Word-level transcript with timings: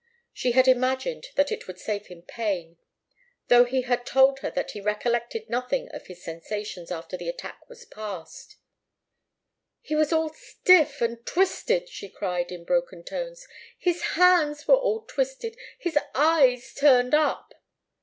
She 0.33 0.53
had 0.53 0.67
imagined 0.67 1.27
that 1.35 1.51
it 1.51 1.67
would 1.67 1.77
save 1.77 2.07
him 2.07 2.23
pain, 2.23 2.77
though 3.49 3.65
he 3.65 3.83
had 3.83 4.03
told 4.03 4.39
her 4.39 4.49
that 4.49 4.71
he 4.71 4.81
recollected 4.81 5.47
nothing 5.47 5.89
of 5.91 6.07
his 6.07 6.23
sensations 6.23 6.89
after 6.89 7.15
the 7.15 7.29
attack 7.29 7.69
was 7.69 7.85
past. 7.85 8.55
"He 9.79 9.93
was 9.95 10.11
all 10.11 10.33
stiff 10.33 11.01
and 11.01 11.23
twisted!" 11.23 11.87
she 11.87 12.09
cried, 12.09 12.51
in 12.51 12.63
broken 12.65 13.03
tones. 13.03 13.47
"His 13.77 14.01
hands 14.17 14.67
were 14.67 14.73
all 14.73 15.01
twisted 15.03 15.55
his 15.77 15.99
eyes 16.15 16.73
turned 16.73 17.13
up." 17.13 17.53